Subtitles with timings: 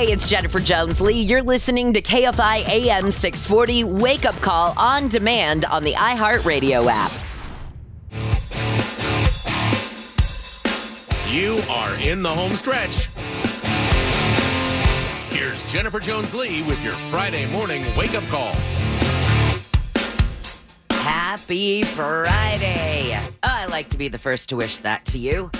[0.00, 1.20] Hey, it's Jennifer Jones Lee.
[1.20, 7.12] You're listening to KFI AM 640 Wake Up Call on demand on the iHeartRadio app.
[11.30, 13.10] You are in the home stretch.
[15.34, 18.54] Here's Jennifer Jones Lee with your Friday morning wake up call.
[20.92, 23.20] Happy Friday.
[23.22, 25.50] Oh, I like to be the first to wish that to you.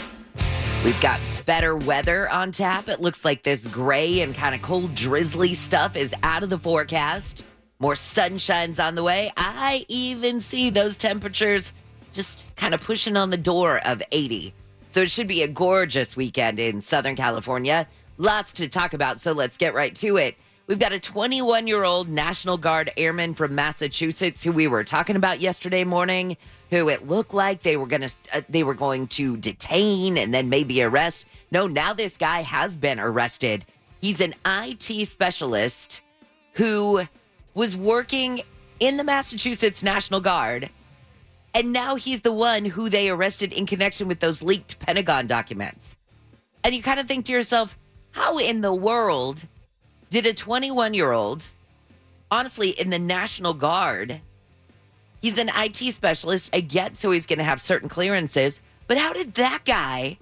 [0.82, 2.88] We've got better weather on tap.
[2.88, 6.58] It looks like this gray and kind of cold, drizzly stuff is out of the
[6.58, 7.44] forecast.
[7.80, 9.30] More sunshine's on the way.
[9.36, 11.72] I even see those temperatures
[12.12, 14.54] just kind of pushing on the door of 80.
[14.90, 17.86] So it should be a gorgeous weekend in Southern California.
[18.16, 20.34] Lots to talk about, so let's get right to it.
[20.66, 25.16] We've got a 21 year old National Guard airman from Massachusetts who we were talking
[25.16, 26.38] about yesterday morning,
[26.70, 30.32] who it looked like they were going to uh, they were going to detain and
[30.32, 31.26] then maybe arrest.
[31.50, 33.64] No, now this guy has been arrested.
[34.00, 36.00] He's an IT specialist
[36.52, 37.02] who
[37.54, 38.40] was working
[38.78, 40.70] in the Massachusetts National Guard
[41.54, 45.96] and now he's the one who they arrested in connection with those leaked Pentagon documents.
[46.62, 47.76] And you kind of think to yourself,
[48.12, 49.44] how in the world
[50.10, 51.42] did a 21 year old,
[52.30, 54.20] honestly, in the National Guard,
[55.20, 59.12] he's an IT specialist, I get, so he's going to have certain clearances, but how
[59.12, 60.18] did that guy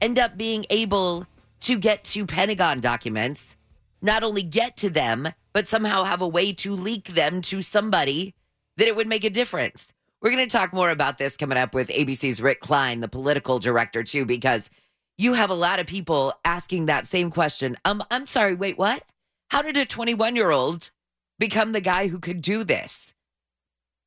[0.00, 1.26] end up being able
[1.60, 3.56] to get to Pentagon documents,
[4.00, 8.34] not only get to them, but somehow have a way to leak them to somebody
[8.76, 9.92] that it would make a difference?
[10.20, 13.58] We're going to talk more about this coming up with ABC's Rick Klein, the political
[13.58, 14.70] director, too, because
[15.18, 17.76] you have a lot of people asking that same question.
[17.84, 19.02] Um, I'm sorry, wait, what?
[19.50, 20.90] How did a 21 year old
[21.38, 23.11] become the guy who could do this?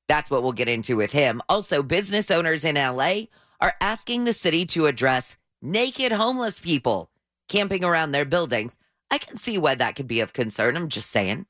[0.08, 1.42] That's what we'll get into with him.
[1.50, 3.24] Also, business owners in LA
[3.60, 7.10] are asking the city to address naked homeless people
[7.48, 8.78] camping around their buildings.
[9.10, 10.76] I can see why that could be of concern.
[10.76, 11.46] I'm just saying.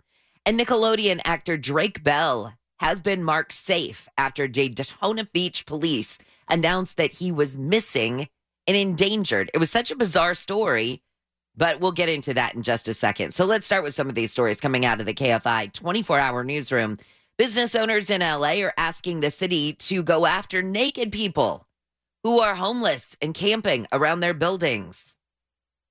[0.45, 6.17] And Nickelodeon actor Drake Bell has been marked safe after Daytona Beach police
[6.49, 8.27] announced that he was missing
[8.67, 9.49] and endangered.
[9.53, 11.01] It was such a bizarre story,
[11.55, 13.33] but we'll get into that in just a second.
[13.33, 16.43] So let's start with some of these stories coming out of the KFI 24 hour
[16.43, 16.99] newsroom.
[17.37, 21.67] Business owners in LA are asking the city to go after naked people
[22.23, 25.03] who are homeless and camping around their buildings.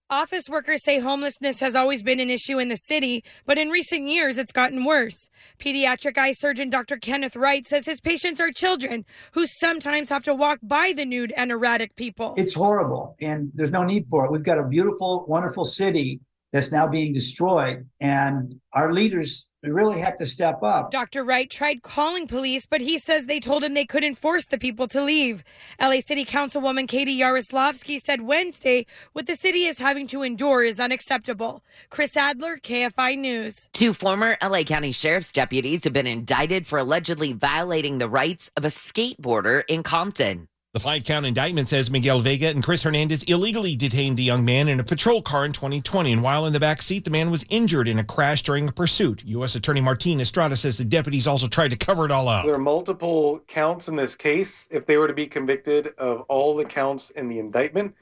[0.08, 4.08] Office workers say homelessness has always been an issue in the city, but in recent
[4.08, 5.28] years it's gotten worse.
[5.58, 6.96] Pediatric eye surgeon Dr.
[6.96, 11.34] Kenneth Wright says his patients are children who sometimes have to walk by the nude
[11.36, 12.32] and erratic people.
[12.38, 14.32] It's horrible, and there's no need for it.
[14.32, 16.20] We've got a beautiful, wonderful city
[16.54, 20.92] that's now being destroyed, and our leaders really have to step up.
[20.92, 21.24] Dr.
[21.24, 24.86] Wright tried calling police, but he says they told him they couldn't force the people
[24.86, 25.42] to leave.
[25.80, 30.78] LA City Councilwoman Katy Yaroslavsky said Wednesday what the city is having to endure is
[30.78, 31.64] unacceptable.
[31.90, 33.68] Chris Adler, KFI News.
[33.72, 38.64] Two former LA County Sheriff's deputies have been indicted for allegedly violating the rights of
[38.64, 40.46] a skateboarder in Compton.
[40.74, 44.66] The five count indictment says Miguel Vega and Chris Hernandez illegally detained the young man
[44.66, 46.12] in a patrol car in 2020.
[46.12, 48.72] And while in the back seat, the man was injured in a crash during a
[48.72, 49.22] pursuit.
[49.24, 49.54] U.S.
[49.54, 52.44] Attorney Martin Estrada says the deputies also tried to cover it all up.
[52.44, 54.66] There are multiple counts in this case.
[54.68, 57.94] If they were to be convicted of all the counts in the indictment,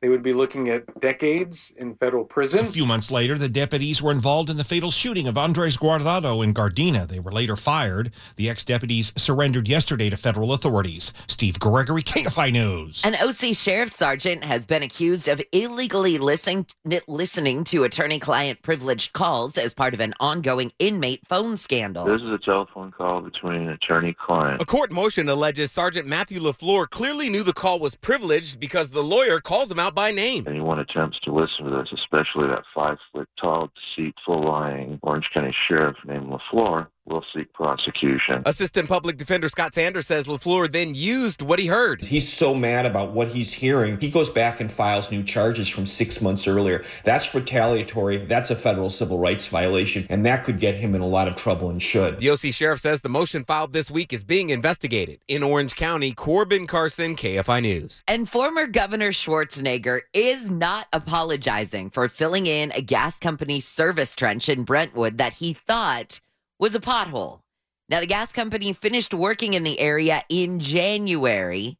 [0.00, 2.60] they would be looking at decades in federal prison.
[2.60, 6.44] A few months later, the deputies were involved in the fatal shooting of Andres Guardado
[6.44, 7.08] in Gardena.
[7.08, 8.12] They were later fired.
[8.36, 11.12] The ex deputies surrendered yesterday to federal authorities.
[11.26, 13.04] Steve Gregory, KFI News.
[13.04, 16.66] An OC sheriff sergeant has been accused of illegally listening,
[17.08, 22.04] listening to attorney client privileged calls as part of an ongoing inmate phone scandal.
[22.04, 24.62] This is a telephone call between an attorney client.
[24.62, 29.02] A court motion alleges Sergeant Matthew LaFleur clearly knew the call was privileged because the
[29.02, 30.44] lawyer calls him out by name.
[30.46, 35.52] Anyone attempts to listen to this, especially that five foot tall, deceitful, lying Orange County
[35.52, 38.42] Sheriff named LaFleur, will seek prosecution.
[38.46, 42.04] Assistant Public Defender Scott Sanders says LaFleur then used what he heard.
[42.04, 43.98] He's so mad about what he's hearing.
[44.00, 46.84] He goes back and files new charges from six months earlier.
[47.04, 48.18] That's retaliatory.
[48.26, 51.36] That's a federal civil rights violation, and that could get him in a lot of
[51.36, 52.20] trouble and should.
[52.20, 55.20] The OC sheriff says the motion filed this week is being investigated.
[55.28, 58.04] In Orange County, Corbin Carson, KFI News.
[58.06, 64.48] And former Governor Schwarzenegger is not apologizing for filling in a gas company service trench
[64.48, 66.20] in Brentwood that he thought
[66.58, 67.40] was a pothole.
[67.88, 71.78] Now, the gas company finished working in the area in January,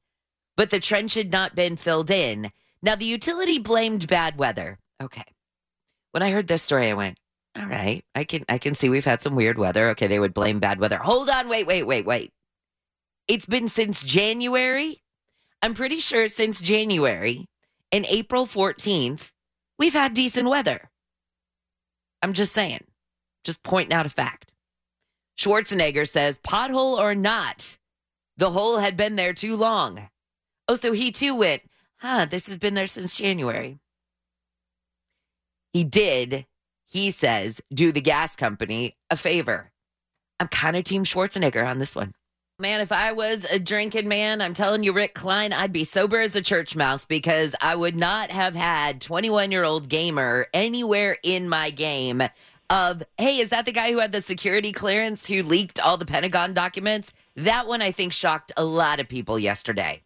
[0.56, 2.50] but the trench had not been filled in.
[2.82, 4.78] Now, the utility blamed bad weather.
[5.02, 5.24] Okay.
[6.12, 7.18] When I heard this story, I went,
[7.58, 9.88] all right, I can I can see we've had some weird weather.
[9.90, 10.98] Okay, they would blame bad weather.
[10.98, 12.32] Hold on, wait, wait, wait, wait.
[13.26, 15.02] It's been since January.
[15.60, 17.48] I'm pretty sure since January
[17.90, 19.32] and April 14th,
[19.78, 20.90] we've had decent weather.
[22.22, 22.84] I'm just saying,
[23.44, 24.52] just pointing out a fact.
[25.38, 27.78] Schwarzenegger says, pothole or not,
[28.36, 30.08] the hole had been there too long.
[30.66, 31.62] Oh, so he too went,
[31.98, 33.78] huh, this has been there since January.
[35.72, 36.46] He did,
[36.86, 39.70] he says, do the gas company a favor.
[40.40, 42.14] I'm kind of Team Schwarzenegger on this one.
[42.60, 46.18] Man, if I was a drinking man, I'm telling you, Rick Klein, I'd be sober
[46.18, 51.16] as a church mouse because I would not have had 21 year old gamer anywhere
[51.22, 52.22] in my game
[52.70, 56.06] of, hey, is that the guy who had the security clearance who leaked all the
[56.06, 57.12] Pentagon documents?
[57.36, 60.02] That one I think shocked a lot of people yesterday.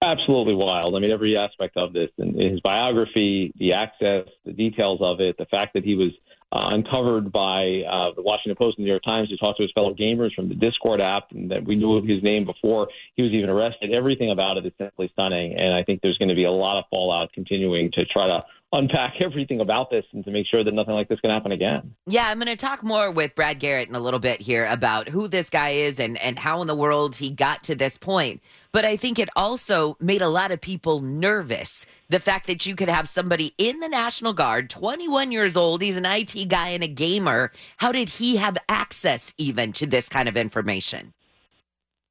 [0.00, 0.94] Absolutely wild.
[0.94, 5.36] I mean, every aspect of this and his biography, the access, the details of it,
[5.38, 6.12] the fact that he was
[6.52, 9.64] uh, uncovered by uh, the Washington Post and the New York Times, who talked to
[9.64, 13.22] his fellow gamers from the Discord app, and that we knew his name before he
[13.22, 13.92] was even arrested.
[13.92, 16.78] Everything about it is simply stunning, and I think there's going to be a lot
[16.78, 20.74] of fallout continuing to try to unpack everything about this and to make sure that
[20.74, 21.94] nothing like this can happen again.
[22.06, 25.08] Yeah, I'm going to talk more with Brad Garrett in a little bit here about
[25.08, 28.42] who this guy is and, and how in the world he got to this point.
[28.72, 31.86] But I think it also made a lot of people nervous.
[32.10, 35.96] The fact that you could have somebody in the National Guard, 21 years old, he's
[35.96, 37.52] an IT guy and a gamer.
[37.78, 41.12] How did he have access even to this kind of information?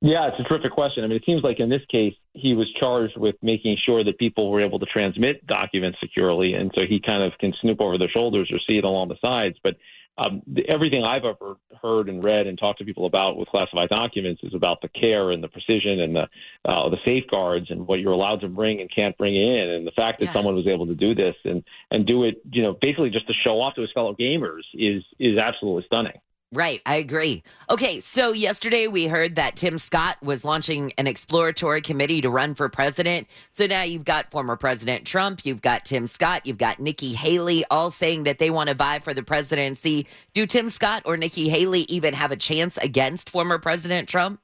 [0.01, 1.03] Yeah, it's a terrific question.
[1.03, 4.19] I mean, it seems like in this case, he was charged with making sure that
[4.19, 6.53] people were able to transmit documents securely.
[6.53, 9.17] And so he kind of can snoop over their shoulders or see it along the
[9.19, 9.57] sides.
[9.63, 9.75] But
[10.19, 13.89] um, the, everything I've ever heard and read and talked to people about with classified
[13.89, 16.27] documents is about the care and the precision and the
[16.65, 19.69] uh, the safeguards and what you're allowed to bring and can't bring in.
[19.69, 20.33] And the fact that yeah.
[20.33, 23.33] someone was able to do this and and do it, you know, basically just to
[23.33, 26.19] show off to his fellow gamers is is absolutely stunning.
[26.53, 27.43] Right, I agree.
[27.69, 32.55] Okay, so yesterday we heard that Tim Scott was launching an exploratory committee to run
[32.55, 33.27] for president.
[33.51, 37.65] So now you've got former President Trump, you've got Tim Scott, you've got Nikki Haley,
[37.69, 40.07] all saying that they want to vie for the presidency.
[40.33, 44.39] Do Tim Scott or Nikki Haley even have a chance against former President Trump?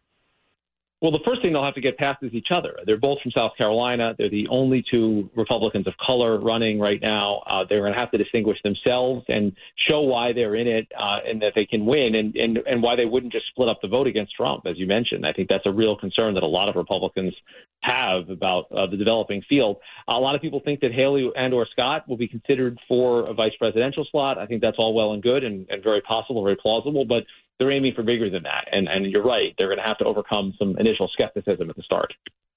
[1.04, 2.78] Well, the first thing they'll have to get past is each other.
[2.86, 4.16] They're both from South Carolina.
[4.18, 7.44] They're the only two Republicans of color running right now.
[7.46, 11.18] Uh, they're going to have to distinguish themselves and show why they're in it uh,
[11.28, 13.90] and that they can win and, and, and why they wouldn't just split up the
[13.90, 15.26] vote against Trump, as you mentioned.
[15.26, 17.36] I think that's a real concern that a lot of Republicans
[17.82, 19.80] have about uh, the developing field.
[20.08, 23.34] A lot of people think that Haley and or Scott will be considered for a
[23.34, 24.38] vice presidential slot.
[24.38, 27.04] I think that's all well and good and, and very possible, very plausible.
[27.04, 27.26] But
[27.64, 28.68] they're aiming for bigger than that.
[28.72, 31.84] And and you're right, they're going to have to overcome some initial skepticism at the
[31.84, 32.14] start.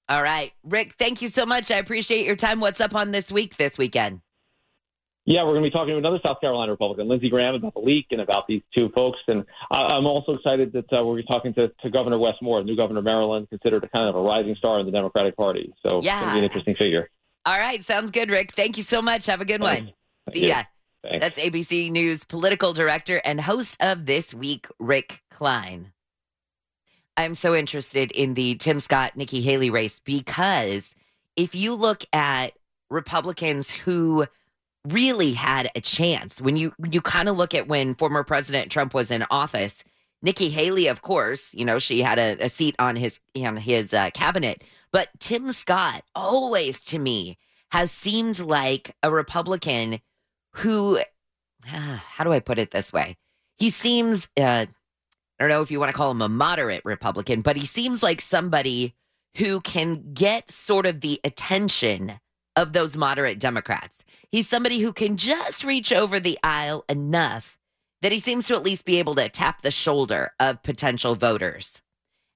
[0.09, 1.71] All right, Rick, thank you so much.
[1.71, 2.59] I appreciate your time.
[2.59, 4.21] What's up on this week this weekend?
[5.25, 7.81] Yeah, we're going to be talking to another South Carolina Republican, Lindsey Graham, about the
[7.81, 9.19] leak and about these two folks.
[9.27, 12.99] And I'm also excited that uh, we're talking to, to Governor Wes Moore, new governor
[12.99, 15.73] of Maryland, considered a kind of a rising star in the Democratic Party.
[15.83, 16.15] So yeah.
[16.15, 17.09] it's going to be an interesting figure.
[17.45, 18.53] All right, sounds good, Rick.
[18.55, 19.25] Thank you so much.
[19.25, 19.91] Have a good one.
[20.33, 20.63] See ya.
[21.09, 21.23] Thanks.
[21.23, 25.93] That's ABC News political director and host of This Week, Rick Klein.
[27.15, 30.93] I'm so interested in the Tim Scott, Nikki Haley race because
[31.37, 32.53] if you look at
[32.89, 34.25] Republicans who
[34.85, 38.93] really had a chance, when you you kind of look at when former President Trump
[38.93, 39.83] was in office,
[40.21, 43.93] Nikki Haley, of course, you know she had a, a seat on his on his
[43.93, 47.37] uh, cabinet, but Tim Scott always to me
[47.71, 50.01] has seemed like a Republican
[50.57, 50.99] who,
[51.65, 53.17] how do I put it this way?
[53.57, 54.67] He seems, uh, I
[55.39, 58.21] don't know if you want to call him a moderate Republican, but he seems like
[58.21, 58.95] somebody
[59.37, 62.19] who can get sort of the attention
[62.55, 64.03] of those moderate Democrats.
[64.31, 67.57] He's somebody who can just reach over the aisle enough
[68.01, 71.81] that he seems to at least be able to tap the shoulder of potential voters.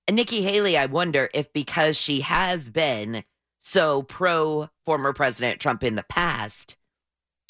[0.07, 3.23] And Nikki Haley, I wonder if because she has been
[3.59, 6.77] so pro former President Trump in the past,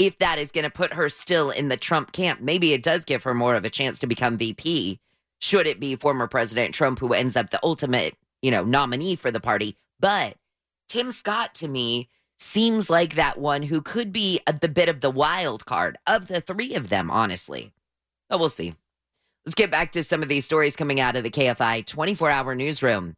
[0.02, 2.42] if that is going to put her still in the Trump camp.
[2.42, 5.00] Maybe it does give her more of a chance to become VP
[5.38, 9.30] should it be former President Trump who ends up the ultimate, you know, nominee for
[9.30, 9.78] the party.
[10.00, 10.38] But
[10.90, 15.02] Tim Scott to me seems like that one who could be a, the bit of
[15.02, 17.72] the wild card of the three of them, honestly.
[18.28, 18.76] But we'll see.
[19.46, 22.56] Let's get back to some of these stories coming out of the KFI 24 hour
[22.56, 23.16] newsroom.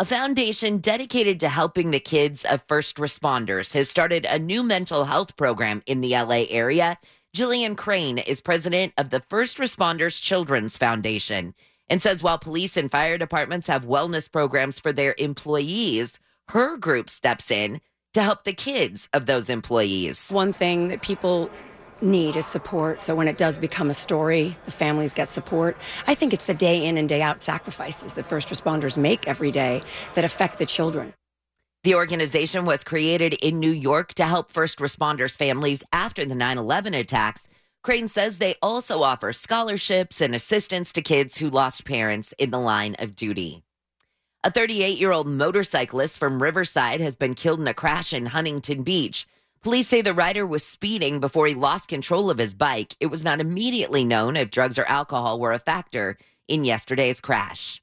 [0.00, 5.04] A foundation dedicated to helping the kids of first responders has started a new mental
[5.04, 6.98] health program in the LA area.
[7.32, 11.54] Jillian Crane is president of the First Responders Children's Foundation
[11.88, 17.08] and says while police and fire departments have wellness programs for their employees, her group
[17.08, 17.80] steps in
[18.14, 20.28] to help the kids of those employees.
[20.28, 21.50] One thing that people
[22.04, 23.02] need is support.
[23.02, 25.76] So when it does become a story, the families get support.
[26.06, 29.50] I think it's the day in and day out sacrifices that first responders make every
[29.50, 29.82] day
[30.14, 31.14] that affect the children.
[31.82, 36.58] The organization was created in New York to help first responders' families after the 9
[36.58, 37.48] 11 attacks.
[37.82, 42.58] Crane says they also offer scholarships and assistance to kids who lost parents in the
[42.58, 43.62] line of duty.
[44.42, 48.82] A 38 year old motorcyclist from Riverside has been killed in a crash in Huntington
[48.82, 49.26] Beach.
[49.64, 52.94] Police say the rider was speeding before he lost control of his bike.
[53.00, 57.80] It was not immediately known if drugs or alcohol were a factor in yesterday's crash.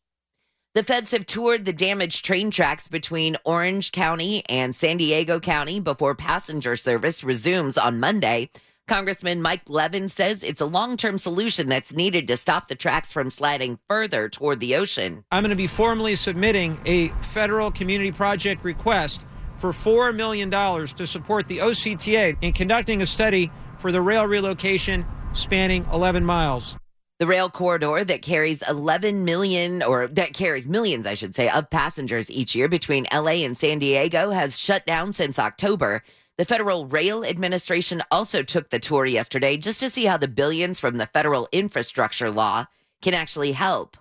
[0.75, 5.79] The feds have toured the damaged train tracks between Orange County and San Diego County
[5.79, 8.51] before passenger service resumes on Monday.
[8.87, 13.11] Congressman Mike Levin says it's a long term solution that's needed to stop the tracks
[13.11, 15.25] from sliding further toward the ocean.
[15.31, 19.25] I'm going to be formally submitting a federal community project request
[19.61, 25.05] for $4 million to support the OCTA in conducting a study for the rail relocation
[25.33, 26.75] spanning 11 miles.
[27.19, 31.69] The rail corridor that carries 11 million, or that carries millions, I should say, of
[31.69, 36.01] passengers each year between LA and San Diego has shut down since October.
[36.39, 40.79] The Federal Rail Administration also took the tour yesterday just to see how the billions
[40.79, 42.65] from the federal infrastructure law
[43.03, 43.97] can actually help.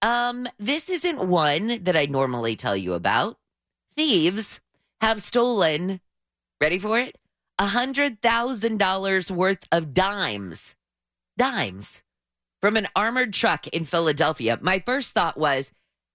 [0.00, 3.36] Um, this isn't one that I normally tell you about.
[3.96, 4.60] Thieves
[5.00, 6.00] have stolen,
[6.60, 7.16] ready for it?
[7.60, 10.74] $100,000 worth of dimes.
[11.38, 12.02] Dimes
[12.60, 14.58] from an armored truck in Philadelphia.
[14.60, 15.70] My first thought was,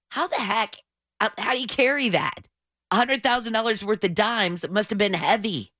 [0.10, 0.76] how the heck,
[1.20, 2.48] how, do you carry that?
[2.92, 5.72] $100,000 worth of dimes must have been heavy.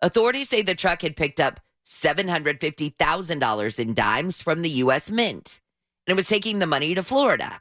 [0.00, 5.10] Authorities say the truck had picked up $750,000 in dimes from the U.S.
[5.10, 5.60] Mint
[6.06, 7.60] and it was taking the money to Florida.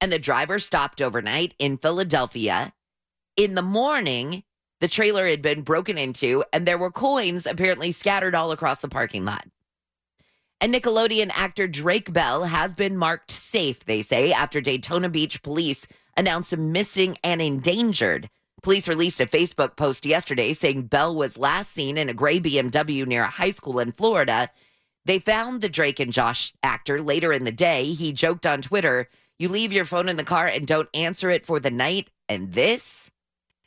[0.00, 2.72] And the driver stopped overnight in Philadelphia.
[3.36, 4.44] In the morning,
[4.80, 8.88] the trailer had been broken into and there were coins apparently scattered all across the
[8.88, 9.46] parking lot.
[10.60, 15.86] And Nickelodeon actor Drake Bell has been marked safe, they say, after Daytona Beach police
[16.16, 18.30] announced him missing and endangered.
[18.62, 23.04] Police released a Facebook post yesterday saying Bell was last seen in a gray BMW
[23.04, 24.48] near a high school in Florida.
[25.04, 27.92] They found the Drake and Josh actor later in the day.
[27.92, 31.44] He joked on Twitter, You leave your phone in the car and don't answer it
[31.44, 32.10] for the night.
[32.26, 33.10] And this?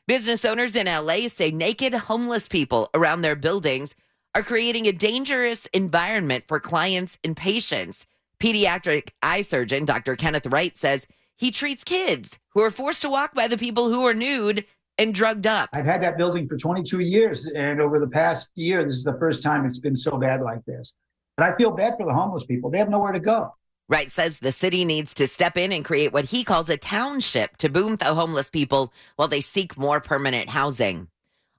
[0.08, 3.94] Business owners in LA say naked homeless people around their buildings
[4.34, 8.06] are creating a dangerous environment for clients and patients.
[8.40, 10.16] Pediatric eye surgeon Dr.
[10.16, 14.06] Kenneth Wright says he treats kids who are forced to walk by the people who
[14.06, 14.64] are nude
[14.98, 15.68] and drugged up.
[15.74, 19.20] I've had that building for 22 years, and over the past year, this is the
[19.20, 20.94] first time it's been so bad like this.
[21.36, 22.72] But I feel bad for the homeless people.
[22.72, 23.54] They have nowhere to go.
[23.90, 27.56] Wright says the city needs to step in and create what he calls a township
[27.58, 31.08] to boom the homeless people while they seek more permanent housing.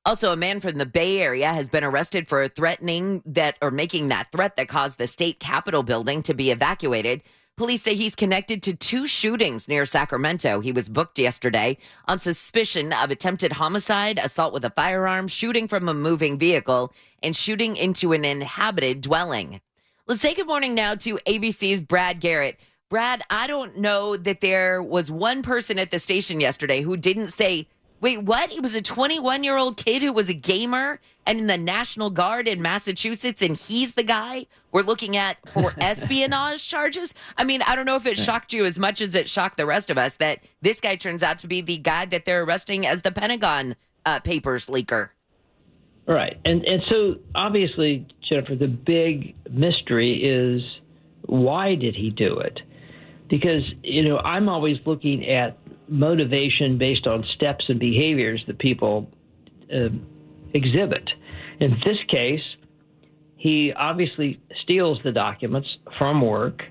[0.04, 4.08] Also, a man from the Bay Area has been arrested for threatening that or making
[4.08, 7.22] that threat that caused the state capitol building to be evacuated.
[7.56, 10.60] Police say he's connected to two shootings near Sacramento.
[10.60, 15.88] He was booked yesterday on suspicion of attempted homicide, assault with a firearm, shooting from
[15.88, 16.92] a moving vehicle,
[17.22, 19.60] and shooting into an inhabited dwelling.
[20.08, 22.58] Let's say good morning now to ABC's Brad Garrett.
[22.88, 27.26] Brad, I don't know that there was one person at the station yesterday who didn't
[27.26, 27.68] say,
[28.00, 28.50] wait, what?
[28.50, 32.08] It was a 21 year old kid who was a gamer and in the National
[32.08, 37.12] Guard in Massachusetts, and he's the guy we're looking at for espionage charges.
[37.36, 39.66] I mean, I don't know if it shocked you as much as it shocked the
[39.66, 42.86] rest of us that this guy turns out to be the guy that they're arresting
[42.86, 45.10] as the Pentagon uh, Papers leaker.
[46.08, 46.40] Right.
[46.46, 50.62] And and so obviously, Jennifer, the big mystery is
[51.26, 52.60] why did he do it?
[53.28, 59.10] Because, you know, I'm always looking at motivation based on steps and behaviors that people
[59.70, 59.88] uh,
[60.54, 61.10] exhibit.
[61.60, 62.40] In this case,
[63.36, 66.62] he obviously steals the documents from work,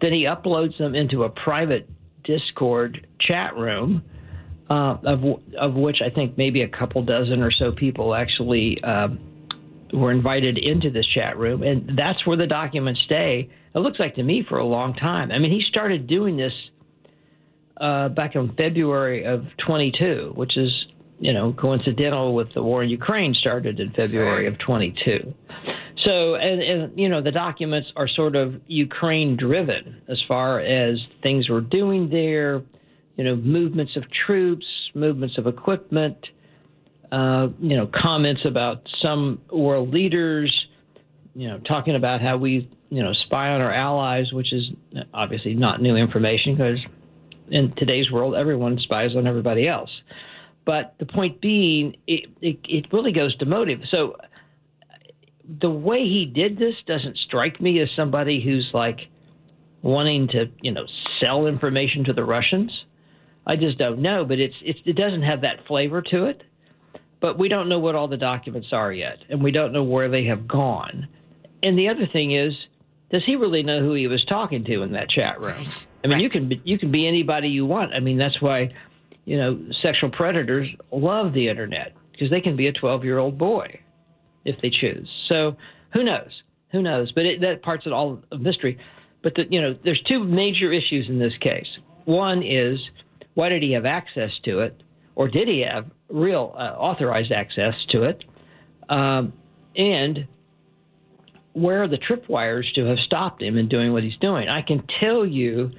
[0.00, 1.88] then he uploads them into a private
[2.24, 4.02] Discord chat room
[4.70, 5.24] uh, of
[5.58, 9.08] of which I think maybe a couple dozen or so people actually uh,
[9.92, 13.50] were invited into this chat room, and that's where the documents stay.
[13.74, 15.30] It looks like to me for a long time.
[15.32, 16.52] I mean, he started doing this
[17.80, 20.70] uh, back in February of 22, which is
[21.18, 25.34] you know coincidental with the war in Ukraine started in February of 22.
[26.02, 30.98] So, and, and you know, the documents are sort of Ukraine driven as far as
[31.22, 32.62] things we're doing there,
[33.20, 36.16] you know, movements of troops, movements of equipment,
[37.12, 40.66] uh, you know, comments about some world leaders,
[41.34, 44.70] you know, talking about how we, you know, spy on our allies, which is
[45.12, 46.78] obviously not new information because
[47.50, 49.90] in today's world, everyone spies on everybody else.
[50.64, 53.80] But the point being, it, it, it really goes to motive.
[53.90, 54.16] So
[55.60, 59.00] the way he did this doesn't strike me as somebody who's like
[59.82, 60.86] wanting to, you know,
[61.20, 62.72] sell information to the Russians.
[63.46, 66.42] I just don't know, but it's, it's it doesn't have that flavor to it.
[67.20, 70.08] But we don't know what all the documents are yet, and we don't know where
[70.08, 71.06] they have gone.
[71.62, 72.54] And the other thing is,
[73.10, 75.58] does he really know who he was talking to in that chat room?
[76.02, 76.22] I mean, right.
[76.22, 77.92] you can be, you can be anybody you want.
[77.92, 78.72] I mean, that's why,
[79.24, 83.36] you know, sexual predators love the internet because they can be a 12 year old
[83.36, 83.80] boy
[84.44, 85.08] if they choose.
[85.28, 85.56] So
[85.92, 86.42] who knows?
[86.72, 87.12] Who knows?
[87.12, 88.78] But it, that part's all a mystery.
[89.22, 91.66] But the, you know, there's two major issues in this case.
[92.04, 92.78] One is
[93.40, 94.82] why did he have access to it,
[95.14, 98.22] or did he have real uh, authorized access to it?
[98.90, 99.32] Um,
[99.74, 100.28] and
[101.54, 104.50] where are the tripwires to have stopped him in doing what he's doing?
[104.50, 105.70] I can tell you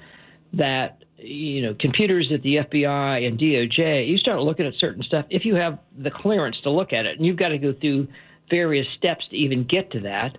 [0.53, 5.27] that you know computers at the FBI and DOJ, you start looking at certain stuff
[5.29, 8.07] if you have the clearance to look at it, and you've got to go through
[8.49, 10.35] various steps to even get to that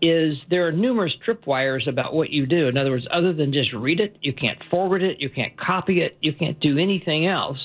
[0.00, 2.68] is there are numerous tripwires about what you do.
[2.68, 6.02] In other words, other than just read it, you can't forward it, you can't copy
[6.02, 7.58] it, you can't do anything else.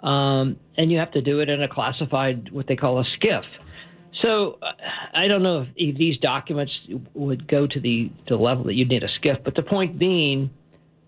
[0.00, 3.42] Um, and you have to do it in a classified, what they call a SCIF.
[4.22, 4.58] So
[5.14, 6.72] I don't know if, these documents
[7.14, 10.50] would go to the, the level that you'd need a SCIF, but the point being,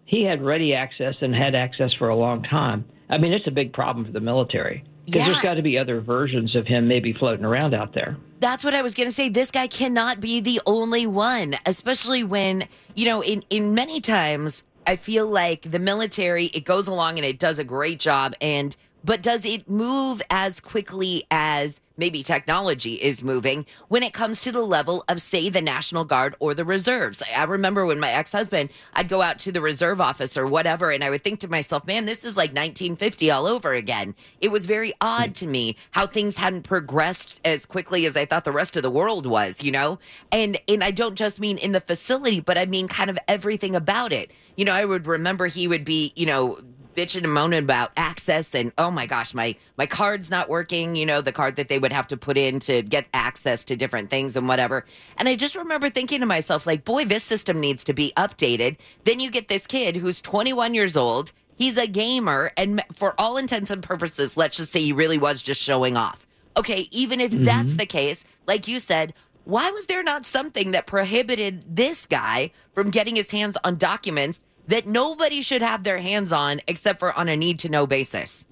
[0.04, 2.84] he had ready access and had access for a long time.
[3.08, 4.84] I mean, it's a big problem for the military.
[5.04, 5.26] Because yeah.
[5.28, 8.16] there's got to be other versions of him maybe floating around out there.
[8.40, 9.28] That's what I was going to say.
[9.28, 14.62] This guy cannot be the only one, especially when, you know, in, in many times,
[14.86, 18.34] I feel like the military, it goes along and it does a great job.
[18.40, 24.40] And, but does it move as quickly as maybe technology is moving when it comes
[24.40, 27.22] to the level of, say, the National Guard or the reserves.
[27.36, 30.90] I remember when my ex husband, I'd go out to the reserve office or whatever,
[30.90, 34.16] and I would think to myself, man, this is like 1950 all over again.
[34.40, 38.42] It was very odd to me how things hadn't progressed as quickly as I thought
[38.42, 40.00] the rest of the world was, you know?
[40.32, 43.76] And and I don't just mean in the facility, but I mean kind of everything
[43.76, 44.32] about it.
[44.56, 46.58] You know, I would remember he would be, you know,
[46.94, 51.06] bitching and moaning about access and oh my gosh, my my card's not working, you
[51.06, 54.10] know, the card that they would have to put in to get access to different
[54.10, 54.84] things and whatever.
[55.16, 58.76] And I just remember thinking to myself like, boy, this system needs to be updated.
[59.04, 63.36] Then you get this kid who's 21 years old, he's a gamer and for all
[63.36, 66.26] intents and purposes, let's just say he really was just showing off.
[66.56, 67.44] Okay, even if mm-hmm.
[67.44, 72.52] that's the case, like you said, why was there not something that prohibited this guy
[72.74, 77.12] from getting his hands on documents that nobody should have their hands on except for
[77.18, 78.46] on a need to know basis.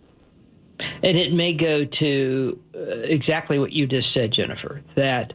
[1.02, 5.32] And it may go to uh, exactly what you just said, Jennifer, that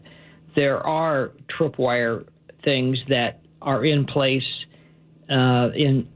[0.55, 2.25] there are tripwire
[2.63, 4.43] things that are in place
[5.29, 6.07] uh, in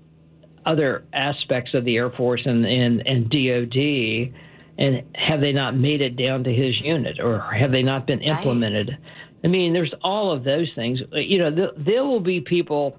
[0.65, 4.33] other aspects of the Air Force and, and, and DOD.
[4.77, 8.21] And have they not made it down to his unit or have they not been
[8.21, 8.89] implemented?
[8.89, 8.99] Right.
[9.43, 10.99] I mean, there's all of those things.
[11.11, 12.97] You know, there, there will be people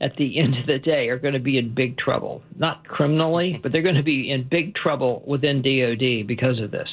[0.00, 2.42] at the end of the day are going to be in big trouble.
[2.56, 6.88] Not criminally, but they're going to be in big trouble within DOD because of this.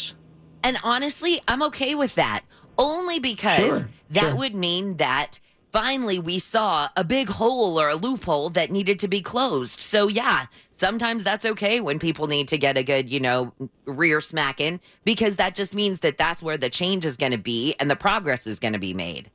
[0.63, 2.43] And honestly, I'm okay with that.
[2.77, 4.35] Only because sure, that sure.
[4.35, 5.39] would mean that
[5.71, 9.79] finally we saw a big hole or a loophole that needed to be closed.
[9.79, 13.53] So yeah, sometimes that's okay when people need to get a good, you know,
[13.85, 17.73] rear smacking because that just means that that's where the change is going to be
[17.79, 19.31] and the progress is going to be made.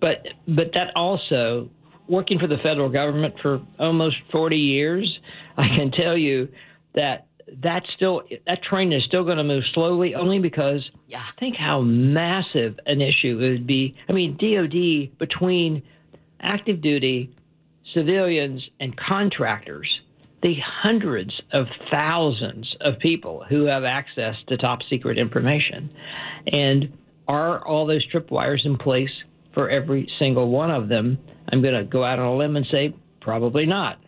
[0.00, 1.70] But but that also
[2.08, 5.18] working for the federal government for almost 40 years,
[5.56, 6.48] I can tell you
[6.94, 7.26] that
[7.62, 11.22] that's still that train is still going to move slowly only because yeah.
[11.38, 13.94] think how massive an issue it would be.
[14.08, 15.82] I mean, DoD between
[16.40, 17.30] active duty
[17.94, 20.00] civilians and contractors,
[20.42, 25.90] the hundreds of thousands of people who have access to top secret information,
[26.46, 26.92] and
[27.28, 29.10] are all those tripwires in place
[29.54, 31.18] for every single one of them?
[31.50, 33.98] I'm going to go out on a limb and say probably not.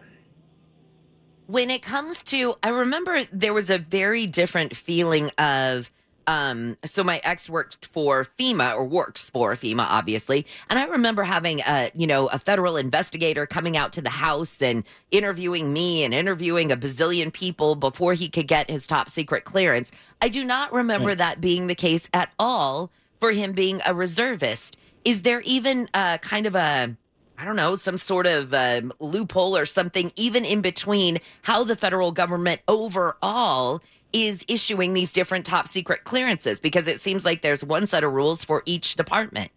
[1.47, 5.91] When it comes to, I remember there was a very different feeling of
[6.27, 10.45] Um, so my ex worked for FEMA or works for FEMA, obviously.
[10.69, 14.61] And I remember having a, you know, a federal investigator coming out to the house
[14.61, 19.45] and interviewing me and interviewing a bazillion people before he could get his top secret
[19.47, 19.91] clearance.
[20.21, 21.19] I do not remember Right.
[21.19, 24.77] that being the case at all for him being a reservist.
[25.07, 26.95] Is there even uh, kind of a,
[27.39, 31.77] I don't know, some sort of um, loophole or something, even in between how the
[31.77, 33.81] federal government overall
[34.13, 36.59] is issuing these different top secret clearances?
[36.59, 39.53] Because it seems like there's one set of rules for each department.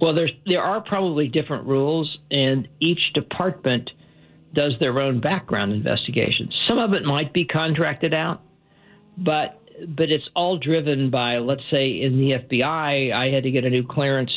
[0.00, 3.90] Well, there's there are probably different rules, and each department
[4.52, 6.50] does their own background investigation.
[6.68, 8.42] Some of it might be contracted out,
[9.16, 13.64] but but it's all driven by, let's say, in the FBI, I had to get
[13.64, 14.32] a new clearance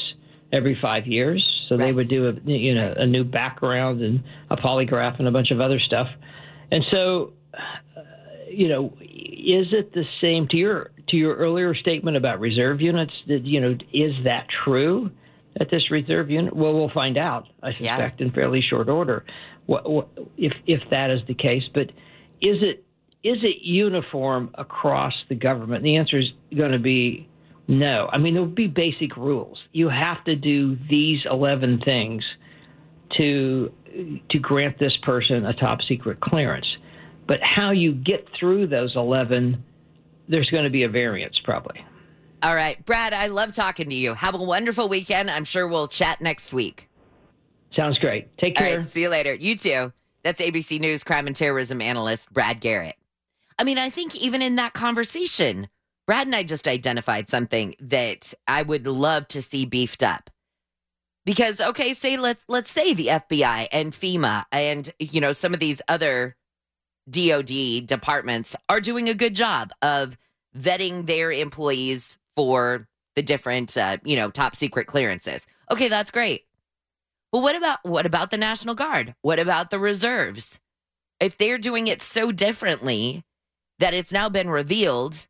[0.52, 4.58] every five years, so they would do a you know a new background and a
[4.58, 6.08] polygraph and a bunch of other stuff,
[6.72, 8.02] and so uh,
[8.50, 13.14] you know, is it the same to your to your earlier statement about reserve units?
[13.28, 15.12] That you know, is that true
[15.60, 16.56] at this reserve unit?
[16.56, 17.48] Well, we'll find out.
[17.62, 19.26] I suspect in fairly short order,
[19.66, 21.64] what, what, if if that is the case.
[21.74, 21.92] But
[22.42, 22.84] is it
[23.24, 25.84] is it uniform across the government?
[25.84, 27.29] The answer is going to be
[27.70, 28.10] no.
[28.12, 29.60] I mean, there would be basic rules.
[29.72, 32.24] You have to do these eleven things
[33.18, 33.72] to
[34.30, 36.68] to grant this person a top secret clearance.
[37.28, 39.64] But how you get through those 11,
[40.28, 41.86] there's going to be a variance probably.
[42.42, 44.14] All right, Brad, I love talking to you.
[44.16, 45.30] Have a wonderful weekend.
[45.30, 46.90] I'm sure we'll chat next week.
[47.76, 48.36] Sounds great.
[48.40, 48.80] Take care.
[48.80, 49.34] right, see you later.
[49.34, 49.94] You too.
[50.24, 52.96] That's ABC News crime and terrorism analyst Brad Garrett.
[53.60, 55.68] I mean, I think even in that conversation,
[56.10, 60.32] Brad and I just identified something that I would love to see beefed up.
[61.24, 65.60] Because okay, say let's let's say the FBI and FEMA and you know some of
[65.60, 66.36] these other
[67.12, 70.18] DoD departments are doing a good job of
[70.58, 75.46] vetting their employees for the different uh, you know top secret clearances.
[75.70, 76.46] Okay, that's great.
[77.32, 79.14] But what about what about the National Guard?
[79.22, 80.60] What about the reserves?
[81.20, 83.26] If they're doing it so differently
[83.78, 85.28] that it's now been revealed,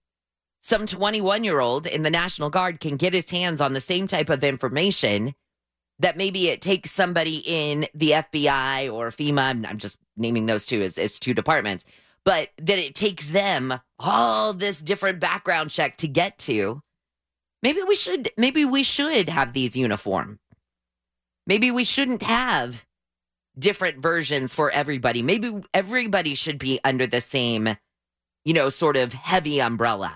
[0.61, 4.07] some 21 year old in the National Guard can get his hands on the same
[4.07, 5.33] type of information
[5.99, 9.65] that maybe it takes somebody in the FBI or FEMA.
[9.65, 11.85] I'm- just naming those two as, as two departments,
[12.23, 16.81] but that it takes them all this different background check to get to.
[17.61, 20.39] Maybe we should maybe we should have these uniform.
[21.45, 22.85] Maybe we shouldn't have
[23.57, 25.21] different versions for everybody.
[25.21, 27.75] Maybe everybody should be under the same,
[28.45, 30.15] you know, sort of heavy umbrella.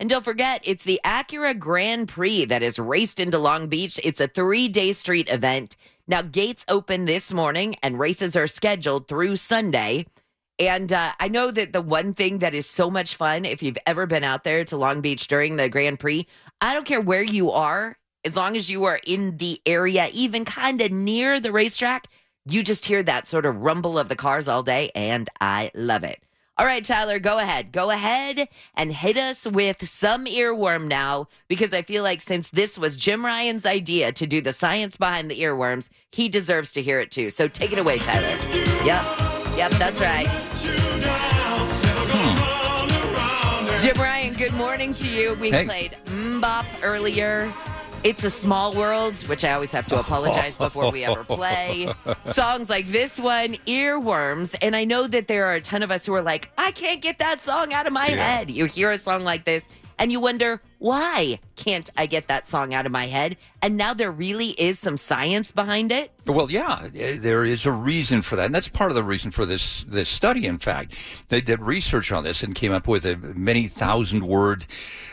[0.00, 4.00] And don't forget, it's the Acura Grand Prix that is raced into Long Beach.
[4.02, 5.76] It's a three day street event.
[6.08, 10.06] Now, gates open this morning and races are scheduled through Sunday.
[10.58, 13.76] And uh, I know that the one thing that is so much fun, if you've
[13.86, 16.26] ever been out there to Long Beach during the Grand Prix,
[16.62, 20.46] I don't care where you are, as long as you are in the area, even
[20.46, 22.08] kind of near the racetrack,
[22.46, 26.04] you just hear that sort of rumble of the cars all day, and I love
[26.04, 26.22] it.
[26.60, 27.72] All right, Tyler, go ahead.
[27.72, 32.76] Go ahead and hit us with some earworm now, because I feel like since this
[32.76, 37.00] was Jim Ryan's idea to do the science behind the earworms, he deserves to hear
[37.00, 37.30] it too.
[37.30, 38.36] So take it away, Tyler.
[38.84, 39.02] Yep.
[39.56, 40.28] Yep, that's right.
[42.12, 43.82] Hmm.
[43.82, 45.32] Jim Ryan, good morning to you.
[45.40, 45.64] We Hey.
[45.64, 47.50] played MMMBop earlier.
[48.02, 51.92] It's a small world, which I always have to apologize before we ever play.
[52.24, 54.56] Songs like this one, Earworms.
[54.62, 57.02] And I know that there are a ton of us who are like, I can't
[57.02, 58.16] get that song out of my Yeah.
[58.16, 58.50] head.
[58.50, 59.66] You hear a song like this
[59.98, 63.36] and you wonder, why can't I get that song out of my head?
[63.60, 66.10] And now there really is some science behind it.
[66.24, 69.30] Well, yeah, eh, there is a reason for that, and that's part of the reason
[69.30, 70.46] for this this study.
[70.46, 70.94] In fact,
[71.28, 74.66] they did research on this and came up with a many thousand word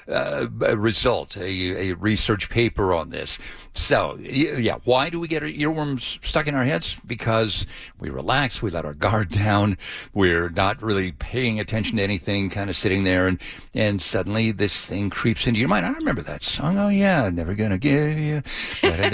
[0.10, 3.38] uh, result, a, a research paper on this.
[3.74, 6.98] So, yeah, why do we get earworms stuck in our heads?
[7.06, 7.66] Because
[8.00, 9.78] we relax, we let our guard down,
[10.14, 13.42] we're not really paying attention to anything, kind of sitting there, and
[13.74, 15.86] and suddenly this thing creeps into into your mind.
[15.86, 16.78] I remember that song.
[16.78, 18.42] Oh yeah, never gonna give you.
[18.82, 19.14] Then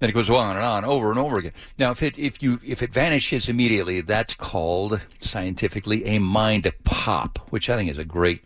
[0.00, 1.52] it goes on and on, over and over again.
[1.78, 7.38] Now, if it if you if it vanishes immediately, that's called scientifically a mind pop,
[7.50, 8.42] which I think is a great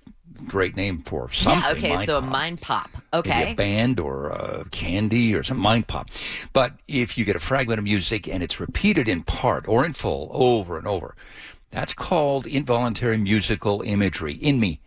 [0.47, 1.63] great name for something.
[1.63, 2.31] Yeah, okay, mind so a pop.
[2.31, 2.91] mind pop.
[2.93, 3.53] Maybe Okay.
[3.53, 6.09] a band or a candy or some mind pop.
[6.53, 9.95] But if you get a fragment of music and it's repeated in part or in
[9.95, 11.17] full over and over,
[11.71, 14.81] that's called involuntary musical imagery in me.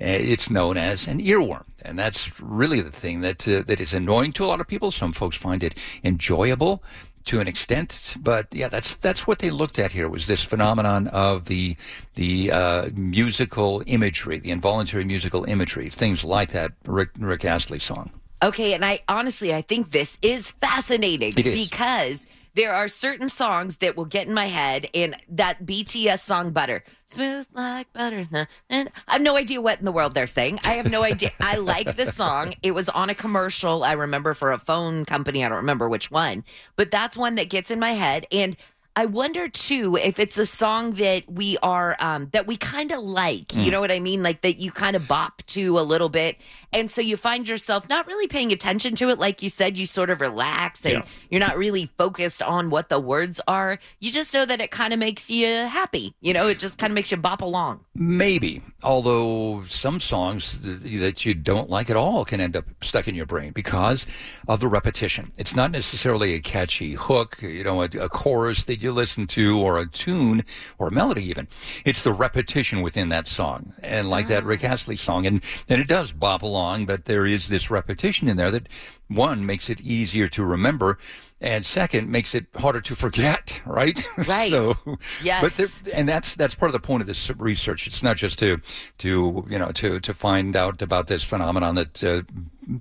[0.00, 3.94] Uh, It's known as an earworm, and that's really the thing that uh, that is
[3.94, 4.90] annoying to a lot of people.
[4.90, 6.82] Some folks find it enjoyable
[7.26, 11.08] to an extent, but yeah, that's that's what they looked at here was this phenomenon
[11.08, 11.76] of the
[12.16, 18.10] the uh, musical imagery, the involuntary musical imagery, things like that Rick Rick Astley song.
[18.42, 21.54] Okay, and I honestly I think this is fascinating is.
[21.54, 26.50] because there are certain songs that will get in my head and that BTS song
[26.50, 26.84] Butter.
[27.04, 28.48] Smooth like butter.
[28.70, 30.60] And I have no idea what in the world they're saying.
[30.64, 31.30] I have no idea.
[31.40, 32.54] I like the song.
[32.62, 35.44] It was on a commercial, I remember for a phone company.
[35.44, 36.44] I don't remember which one.
[36.76, 38.56] But that's one that gets in my head and
[38.96, 43.02] I wonder too if it's a song that we are um that we kind of
[43.02, 43.52] like.
[43.54, 43.70] You Mm.
[43.72, 44.22] know what I mean?
[44.22, 46.36] Like that you kind of bop to a little bit.
[46.72, 49.86] And so you find yourself not really paying attention to it like you said you
[49.86, 51.02] sort of relax and Yeah.
[51.30, 53.78] you're not really focused on what the words are.
[54.00, 56.14] You just know that it kind of makes you happy.
[56.20, 57.80] You know, it just kind of makes you bop along.
[57.96, 63.14] Maybe, although some songs that you don't like at all can end up stuck in
[63.14, 64.06] your brain because
[64.48, 65.32] of the repetition.
[65.36, 69.58] It's not necessarily a catchy hook, you know, a, a chorus that you listen to
[69.58, 70.44] or a tune
[70.78, 71.48] or a melody even.
[71.84, 73.72] It's the repetition within that song.
[73.82, 74.68] And like that Rick ah.
[74.68, 78.50] Astley song, and, and it does bop along, but there is this repetition in there
[78.50, 78.68] that
[79.08, 80.98] one makes it easier to remember.
[81.44, 84.02] And second, makes it harder to forget, right?
[84.26, 84.50] Right.
[84.50, 84.76] so,
[85.22, 85.42] Yes.
[85.42, 87.86] But there, and that's that's part of the point of this research.
[87.86, 88.62] It's not just to
[88.98, 92.22] to you know to to find out about this phenomenon that uh,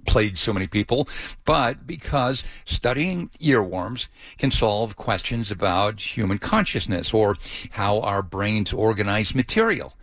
[0.08, 1.10] plagues so many people,
[1.43, 7.36] but because studying earworms can solve questions about human consciousness or
[7.71, 9.93] how our brains organize material.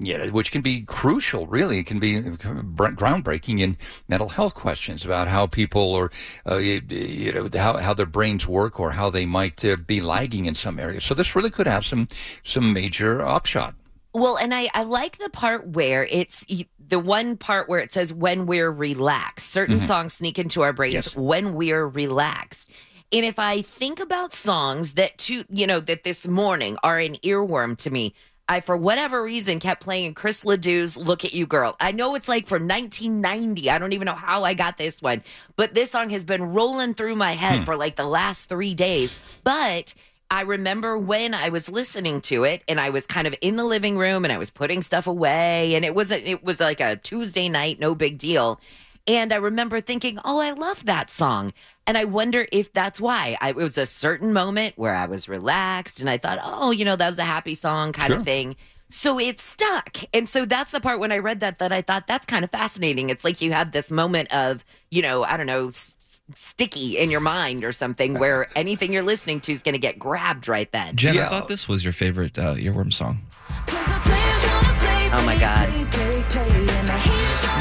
[0.00, 1.80] Yeah, which can be crucial, really.
[1.80, 6.10] It can be groundbreaking in mental health questions about how people or,
[6.48, 10.00] uh, you, you know, how, how their brains work or how they might uh, be
[10.00, 11.04] lagging in some areas.
[11.04, 12.06] So this really could have some,
[12.44, 13.74] some major upshot.
[14.14, 16.46] Well, and I, I like the part where it's
[16.78, 19.48] the one part where it says when we're relaxed.
[19.50, 19.86] Certain Mhm.
[19.86, 21.16] songs sneak into our brains Yes.
[21.16, 22.70] when we're relaxed.
[23.10, 27.14] And if I think about songs that to you know that this morning are an
[27.16, 28.14] earworm to me,
[28.48, 32.28] I for whatever reason kept playing Chris LeDoux's "Look at You, Girl." I know it's
[32.28, 33.70] like from 1990.
[33.70, 35.22] I don't even know how I got this one,
[35.56, 37.64] but this song has been rolling through my head Hmm.
[37.64, 39.12] for like the last three days.
[39.44, 39.94] But
[40.30, 43.64] I remember when I was listening to it and I was kind of in the
[43.64, 46.96] living room and I was putting stuff away and it wasn't it was like a
[46.96, 48.60] Tuesday night, no big deal.
[49.08, 51.52] And I remember thinking, "Oh, I love that song."
[51.86, 53.36] And I wonder if that's why.
[53.40, 56.84] I, it was a certain moment where I was relaxed and I thought, "Oh, you
[56.84, 58.56] know, that was a happy song kind of thing."
[58.90, 59.98] So it stuck.
[60.14, 62.50] And so that's the part when I read that that I thought that's kind of
[62.50, 63.10] fascinating.
[63.10, 66.96] It's like you have this moment of, you know, I don't know, s- s- sticky
[66.96, 70.48] in your mind or something where anything you're listening to is going to get grabbed
[70.48, 70.96] right then.
[70.96, 73.20] Jen, I thought this was your favorite uh, earworm song.
[75.10, 75.68] Oh my God.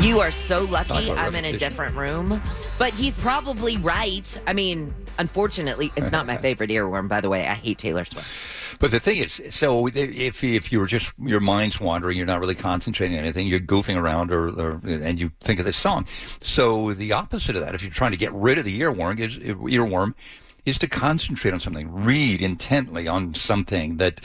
[0.03, 2.41] You are so lucky I'm in a different room.
[2.77, 4.41] But he's probably right.
[4.45, 7.47] I mean, unfortunately, it's not my favorite earworm, by the way.
[7.47, 8.27] I hate Taylor Swift.
[8.79, 12.53] But the thing is, so if if you're just your mind's wandering, you're not really
[12.53, 16.05] concentrating on anything, you're goofing around, or, or and you think of this song.
[16.41, 19.37] So the opposite of that, if you're trying to get rid of the earworm, is
[19.37, 20.13] earworm
[20.67, 24.19] is to concentrate on something, read intently on something that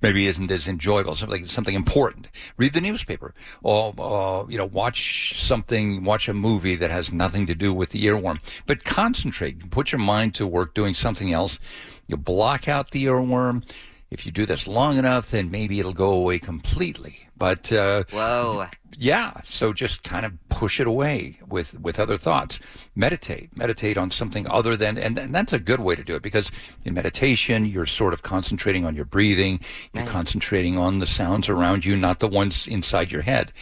[0.00, 2.28] maybe isn't as enjoyable, something something important.
[2.56, 3.34] Read the newspaper,
[3.64, 7.90] or uh, you know, watch something, watch a movie that has nothing to do with
[7.90, 8.38] the earworm.
[8.64, 11.58] But concentrate, put your mind to work doing something else.
[12.06, 13.68] You'll block out the earworm.
[14.08, 17.27] If you do this long enough, then maybe it'll go away completely.
[17.38, 19.40] But uh, whoa, yeah.
[19.44, 22.58] So just kind of push it away with with other thoughts.
[22.96, 26.22] Meditate, meditate on something other than, and, and that's a good way to do it
[26.22, 26.50] because
[26.84, 29.60] in meditation you're sort of concentrating on your breathing,
[29.92, 30.10] you're Right.
[30.12, 33.52] concentrating on the sounds around you, not the ones inside your head.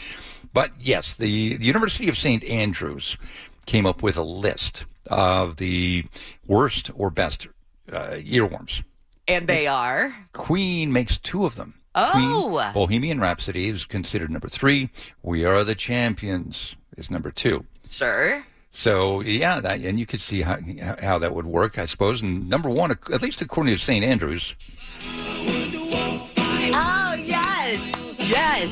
[0.54, 2.42] But yes, the, the University of St.
[2.44, 3.18] Andrews
[3.66, 6.06] came up with a list of the
[6.46, 7.46] worst or best
[7.92, 8.82] uh, earworms.
[9.28, 10.14] And they are.
[10.32, 11.74] Queen makes two of them.
[11.96, 12.50] Oh.
[12.52, 14.90] Queen, Bohemian Rhapsody is considered number three.
[15.22, 17.64] We Are the Champions is number two.
[17.88, 18.44] Sure.
[18.70, 20.58] So yeah, that, and you could see how
[21.00, 22.20] how that would work, I suppose.
[22.20, 24.04] And number one, at least according to St.
[24.04, 24.54] Andrews,
[26.78, 28.28] Oh, yes.
[28.28, 28.70] Yes.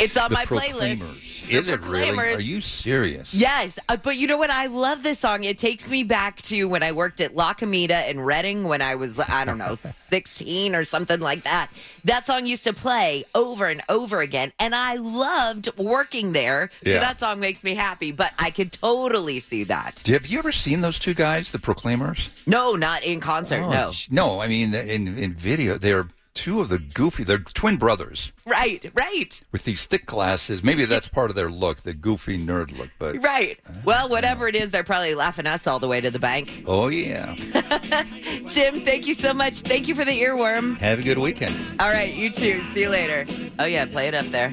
[0.00, 1.33] It's on my playlist.
[1.50, 2.18] Is it really?
[2.18, 3.32] Are you serious?
[3.34, 4.50] Yes, uh, but you know what?
[4.50, 5.44] I love this song.
[5.44, 8.94] It takes me back to when I worked at La Comida in Reading when I
[8.94, 11.68] was, I don't know, 16 or something like that.
[12.04, 16.70] That song used to play over and over again, and I loved working there.
[16.82, 17.00] So Yeah.
[17.00, 20.02] that song makes me happy, but I could totally see that.
[20.06, 22.42] Have you ever seen those two guys, the Proclaimers?
[22.46, 23.92] No, not in concert, Oh, no.
[24.10, 27.24] No, I mean in in video, they're two of the goofy.
[27.24, 30.62] They're twin brothers Right, right, with these thick glasses.
[30.62, 32.90] Maybe that's part of their look, the goofy nerd look.
[32.98, 33.58] But right.
[33.84, 36.64] Well, whatever it is, they're probably laughing us all the way to the bank.
[36.66, 37.34] oh yeah,
[38.46, 39.60] Jim, thank you so much.
[39.60, 40.76] Thank you for the earworm.
[40.78, 41.54] have a good weekend.
[41.80, 42.60] All right, you too.
[42.72, 43.24] See you later.
[43.58, 44.52] Oh, yeah, play it up there.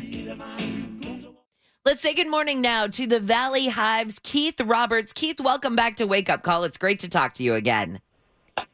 [1.84, 5.12] Let's say good morning now to the Valley Hive's, Keith Roberts.
[5.14, 6.64] Keith, welcome back to Wake Up Call.
[6.64, 8.02] It's great to talk to you again.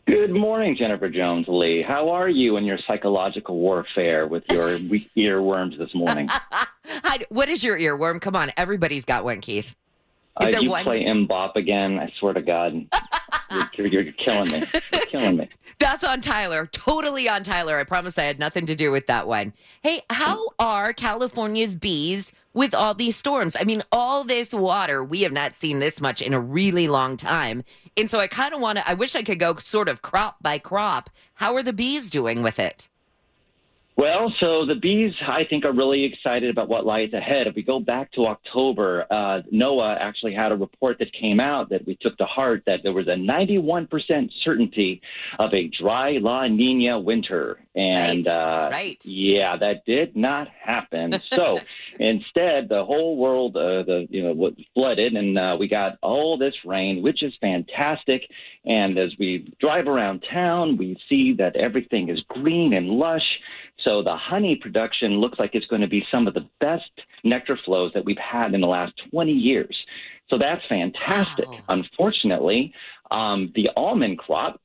[0.06, 1.82] Good morning, Jennifer Jones Lee.
[1.86, 4.68] How are you in your psychological warfare with your
[5.18, 6.30] earworms this morning?
[7.30, 8.22] What is your earworm?
[8.22, 9.76] Come on, everybody's got one, Keith.
[10.40, 10.84] Is Uh, there you one?
[10.84, 12.00] play MMMBop again?
[12.00, 12.74] I swear to God,
[13.52, 14.64] you're, you're, you're killing me.
[14.94, 15.50] You're killing me.
[15.80, 16.68] That's on Tyler.
[16.72, 17.78] Totally on Tyler.
[17.78, 19.54] I promise I had nothing to do with that one.
[19.82, 23.56] Hey, how are California's bees with all these storms?
[23.58, 27.16] I mean, all this water, we have not seen this much in a really long
[27.16, 27.64] time.
[27.96, 30.42] And so I kind of want to, I wish I could go sort of crop
[30.42, 31.12] by crop.
[31.36, 32.90] How are the bees doing with it?
[33.98, 37.48] Well, so the bees, I think, are really excited about what lies ahead.
[37.48, 41.70] If we go back to October, uh, NOAA actually had a report that came out
[41.72, 45.02] that we took to heart that there was a 91% certainty
[45.40, 47.60] of a dry La Nina winter.
[47.76, 49.04] And uh, right.
[49.04, 51.20] yeah, that did not happen.
[51.34, 51.60] So
[52.00, 56.38] instead, the whole world, uh, the you know, what flooded, and uh, we got all
[56.38, 58.24] this rain, which is fantastic.
[58.66, 63.40] And as we drive around town, we see that everything is green and lush.
[63.80, 66.90] So the honey production looks like it's going to be some of the best
[67.24, 69.76] nectar flows that we've had in the last 20 years.
[70.30, 71.48] So that's fantastic.
[71.70, 72.74] Unfortunately,
[73.12, 74.60] um, the almond crop,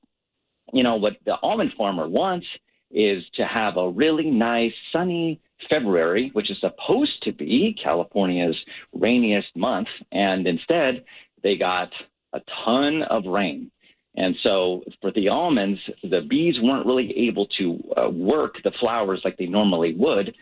[0.73, 2.47] you know, what the almond farmer wants
[2.91, 8.57] is to have a really nice sunny February, which is supposed to be California's
[8.93, 9.89] rainiest month.
[10.11, 11.05] And instead,
[11.43, 11.91] they got
[12.33, 13.71] a ton of rain.
[14.15, 19.23] And so for the almonds, the bees weren't really able to uh, work the flowers
[19.25, 20.35] like they normally would.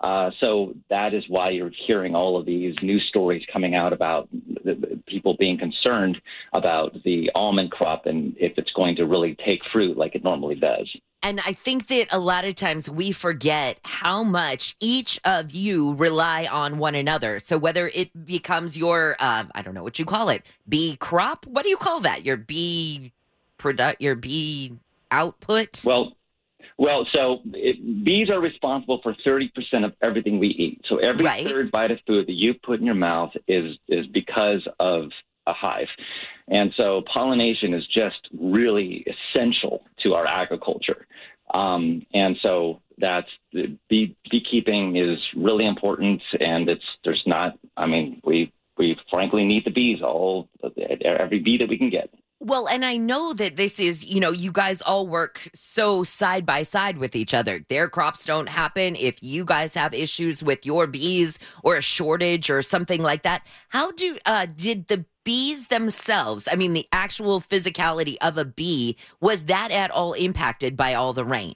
[0.00, 4.28] Uh, so that is why you're hearing all of these news stories coming out about
[4.64, 6.16] the, people being concerned
[6.52, 10.54] about the almond crop and if it's going to really take fruit like it normally
[10.54, 10.88] does.
[11.20, 15.94] And I think that a lot of times we forget how much each of you
[15.94, 17.40] rely on one another.
[17.40, 21.44] So whether it becomes your, um, I don't know what you call it, bee crop.
[21.44, 22.24] What do you call that?
[22.24, 23.12] Your bee
[23.58, 24.72] product, your bee
[25.10, 25.84] output.
[25.84, 26.16] Well,
[26.78, 29.50] well, so it, bees are responsible for 30%
[29.84, 30.80] of everything we eat.
[30.88, 31.46] So every Right.
[31.48, 35.10] third bite of food that you put in your mouth is is because of
[35.46, 35.88] a hive.
[36.46, 41.06] And so pollination is just really essential to our agriculture.
[41.52, 47.86] Um, and so that's the bee, beekeeping is really important and it's there's not I
[47.86, 50.48] mean we we frankly need the bees all
[51.04, 52.10] every bee that we can get.
[52.40, 56.46] Well, and I know that this is, you know, you guys all work so side
[56.46, 57.64] by side with each other.
[57.68, 62.48] Their crops don't happen if you guys have issues with your bees or a shortage
[62.48, 63.42] or something like that.
[63.70, 68.96] How do uh did the bees themselves, I mean the actual physicality of a bee,
[69.20, 71.54] was that at all impacted by all the rain?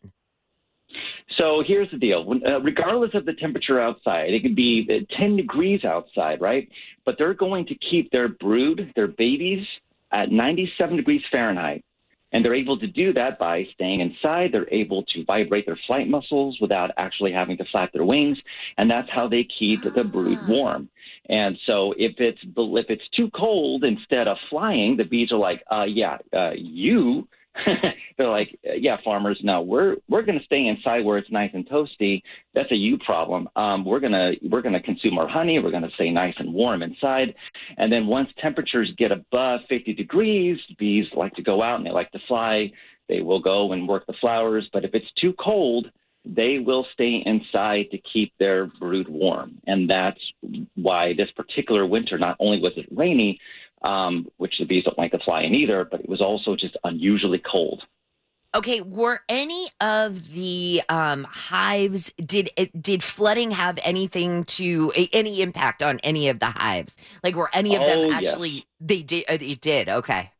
[1.38, 2.24] So here's the deal.
[2.24, 6.68] When, uh, regardless of the temperature outside, it could be uh, 10 degrees outside, right?
[7.04, 9.66] But they're going to keep their brood, their babies,
[10.12, 11.84] at 97 degrees Fahrenheit.
[12.32, 14.50] And they're able to do that by staying inside.
[14.52, 18.38] They're able to vibrate their flight muscles without actually having to flap their wings.
[18.78, 20.88] And that's how they keep the brood warm.
[21.28, 25.62] And so if it's if it's too cold, instead of flying, the bees are like,
[25.70, 27.28] uh, yeah, uh, you
[28.16, 31.68] they're like, yeah, farmers, no, we're we're going to stay inside where it's nice and
[31.68, 32.22] toasty.
[32.54, 33.48] That's a you problem.
[33.56, 35.58] Um, we're gonna we're gonna consume our honey.
[35.58, 37.34] We're gonna stay nice and warm inside.
[37.76, 41.90] And then once temperatures get above 50 degrees, bees like to go out and they
[41.90, 42.72] like to fly.
[43.08, 44.68] They will go and work the flowers.
[44.72, 45.90] But if it's too cold,
[46.24, 49.60] they will stay inside to keep their brood warm.
[49.66, 50.20] And that's
[50.74, 53.40] why this particular winter, not only was it rainy,
[53.84, 56.76] um, which the bees don't like to fly in either, but it was also just
[56.84, 57.82] unusually cold.
[58.54, 65.82] Okay, were any of the um, hives did did flooding have anything to any impact
[65.82, 66.96] on any of the hives?
[67.24, 68.34] Like were any of Oh, them yes.
[68.34, 69.88] actually they did uh, it did.
[69.88, 70.30] Okay.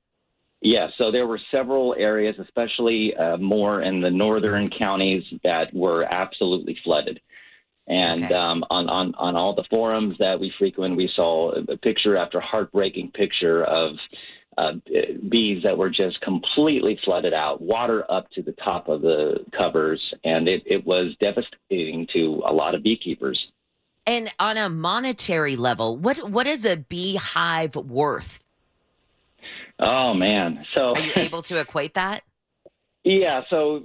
[0.61, 6.05] Yeah, so there were several areas, especially uh, more in the northern counties, that were
[6.05, 7.21] absolutely flooded.
[7.89, 12.17] And um, on, on, on all the forums that we frequent, we saw a picture
[12.17, 13.97] after heartbreaking picture of
[14.57, 14.73] uh,
[15.29, 20.01] bees that were just completely flooded out, water up to the top of the covers,
[20.25, 23.41] and it, it was devastating to a lot of beekeepers.
[24.07, 28.43] And on a monetary level, what what is a beehive worth?
[29.79, 30.67] Oh man!
[30.75, 32.23] So Are you able to equate that?
[33.05, 33.43] Yeah.
[33.51, 33.83] So,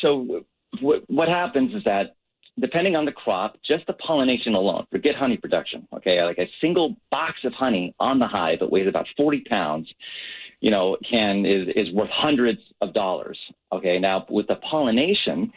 [0.00, 0.44] so
[0.80, 2.15] what, what happens is that
[2.58, 5.86] depending on the crop, just the pollination alone, forget honey production.
[5.94, 9.88] Okay, like a single box of honey on the hive that weighs about 40 pounds,
[10.60, 13.38] you know, can is is worth hundreds of dollars.
[13.72, 15.52] Okay, now with the pollination,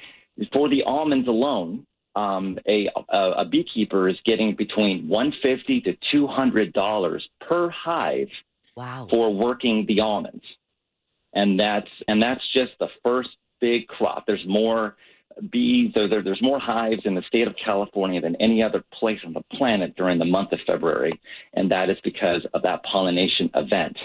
[0.54, 1.86] for the almonds alone.
[2.16, 8.28] Um, a, a a beekeeper is getting between 150 to 200 dollars per hive
[8.76, 9.08] wow.
[9.10, 10.44] for working the almonds
[11.34, 13.30] and that's and that's just the first
[13.62, 14.26] big crop.
[14.26, 14.96] There's more
[15.52, 15.92] bees.
[15.94, 19.34] There, there, there's more hives in the state of California than any other place on
[19.34, 21.20] the planet during the month of February,
[21.54, 23.98] and that is because of that pollination event.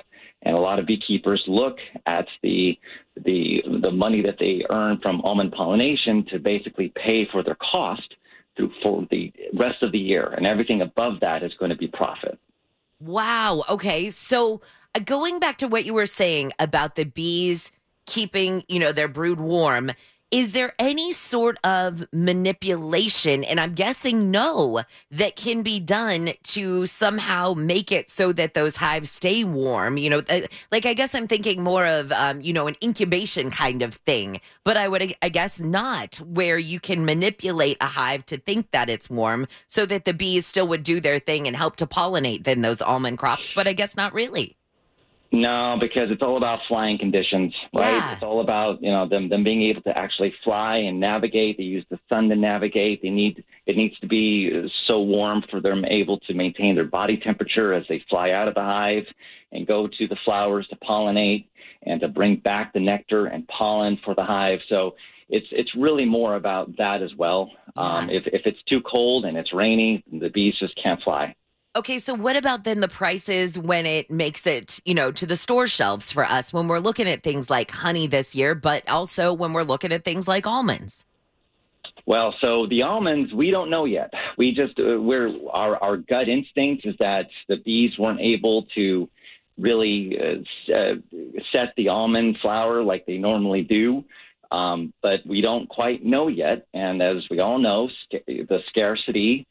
[0.42, 2.78] And a lot of beekeepers look at the
[3.24, 8.14] the the money that they earn from almond pollination to basically pay for their cost
[8.56, 11.88] through for the rest of the year, and everything above that is going to be
[11.88, 12.38] profit.
[13.00, 13.64] Wow.
[13.68, 14.10] Okay.
[14.10, 14.60] So
[14.94, 17.70] uh, going back to what you were saying about the bees
[18.06, 19.92] keeping, you know, their brood warm,
[20.34, 24.82] is there any sort of manipulation, and I'm guessing no,
[25.12, 29.96] that can be done to somehow make it so that those hives stay warm?
[29.96, 30.40] You know, uh,
[30.72, 34.40] like I guess I'm thinking more of, um, you know, an incubation kind of thing,
[34.64, 38.90] but I would, I guess, not where you can manipulate a hive to think that
[38.90, 42.42] it's warm so that the bees still would do their thing and help to pollinate
[42.42, 44.56] then those almond crops, but I guess not really.
[45.34, 47.90] No, because it's all about flying conditions, right?
[47.90, 48.12] Yeah.
[48.12, 51.56] It's all about you know them them being able to actually fly and navigate.
[51.56, 53.02] They use the sun to navigate.
[53.02, 57.16] They need it needs to be so warm for them able to maintain their body
[57.16, 59.06] temperature as they fly out of the hive
[59.50, 61.46] and go to the flowers to pollinate
[61.82, 64.60] and to bring back the nectar and pollen for the hive.
[64.68, 64.94] So
[65.28, 67.50] it's it's really more about that as well.
[67.76, 71.34] Um, if if it's too cold and it's rainy, the bees just can't fly.
[71.76, 75.34] Okay, so what about then the prices when it makes it, you know, to the
[75.34, 79.32] store shelves for us when we're looking at things like honey this year, but also
[79.32, 81.04] when we're looking at things like almonds?
[82.06, 84.12] Well, so the almonds, we don't know yet.
[84.38, 89.08] We just uh, we're our our gut instinct is that the bees weren't able to
[89.58, 90.94] really uh, uh,
[91.50, 94.04] set the almond flower like they normally do.
[94.52, 96.68] Um, but we don't quite know yet.
[96.72, 99.46] And as we all know, sca- the scarcity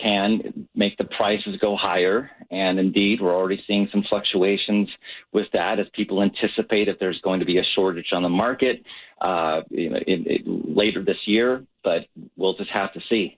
[0.00, 2.30] can make the prices go higher.
[2.50, 4.88] And indeed, we're already seeing some fluctuations
[5.32, 8.82] with that as people anticipate if there's going to be a shortage on the market
[9.20, 11.64] uh, you know, in, in, later this year.
[11.82, 12.06] But
[12.36, 13.36] we'll just have to see.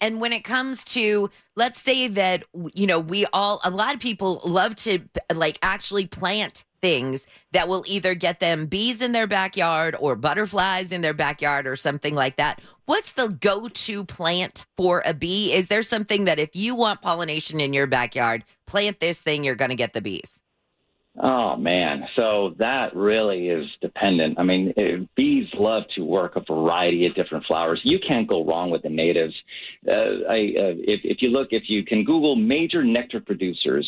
[0.00, 2.44] And when it comes to, let's say that,
[2.74, 5.00] you know, we all, a lot of people love to
[5.34, 10.92] like actually plant things that will either get them bees in their backyard or butterflies
[10.92, 12.60] in their backyard or something like that.
[12.86, 15.52] What's the go to plant for a bee?
[15.52, 19.54] Is there something that if you want pollination in your backyard, plant this thing, you're
[19.54, 20.40] going to get the bees?
[21.18, 24.38] Oh man, so that really is dependent.
[24.38, 27.80] I mean, eh, bees love to work a variety of different flowers.
[27.82, 29.34] You can't go wrong with the natives.
[29.88, 33.86] Uh, I, uh, if, if you look, if you can Google major nectar producers,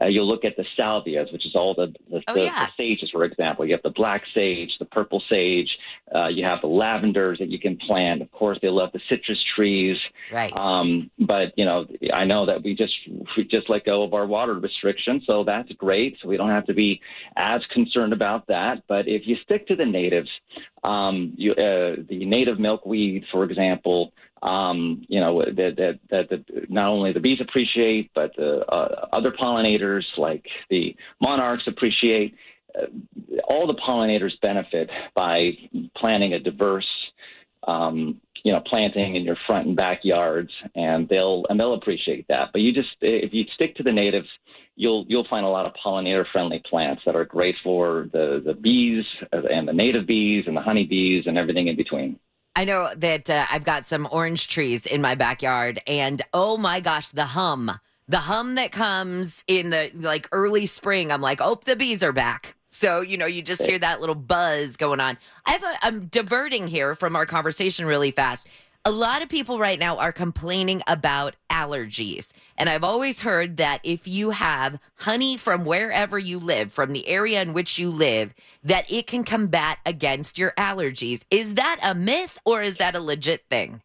[0.00, 2.66] uh, you'll look at the salvias, which is all the the, Oh, the, yeah.
[2.66, 3.66] the sages, for example.
[3.66, 5.68] You have the black sage, the purple sage.
[6.14, 8.22] Uh, you have the lavenders that you can plant.
[8.22, 9.98] Of course, they love the citrus trees.
[10.32, 10.52] Right.
[10.56, 12.94] Um, but you know, I know that we just
[13.36, 16.16] we just let go of our water restriction, so that's great.
[16.22, 17.00] So we don't have to be
[17.36, 18.82] as concerned about that.
[18.88, 20.30] But if you stick to the natives,
[20.84, 24.12] um, you, uh, the native milkweed, for example,
[24.42, 29.08] um, you know that that that that not only the bees appreciate, but the uh,
[29.12, 32.34] other pollinators like the monarchs appreciate.
[32.74, 32.86] Uh,
[33.44, 35.52] all the pollinators benefit by
[35.94, 36.86] planting a diverse
[37.66, 42.50] um, you know, planting in your front and backyards, and they'll and they'll appreciate that.
[42.52, 44.28] But you just if you stick to the natives,
[44.74, 48.54] you'll you'll find a lot of pollinator friendly plants that are great for the the
[48.54, 52.18] bees and the native bees and the honeybees and everything in between.
[52.54, 56.80] I know that uh, I've got some orange trees in my backyard, and oh my
[56.80, 57.70] gosh, the hum,
[58.08, 61.10] the hum that comes in the like early spring.
[61.10, 62.54] I'm like, oh, the bees are back.
[62.68, 65.16] So you know, you just hear that little buzz going on.
[65.46, 68.46] I have a, I'm diverting here from our conversation really fast.
[68.84, 72.30] A lot of people right now are complaining about allergies.
[72.58, 77.06] And I've always heard that if you have honey from wherever you live, from the
[77.06, 81.20] area in which you live, that it can combat against your allergies.
[81.30, 83.82] Is that a myth or is that a legit thing?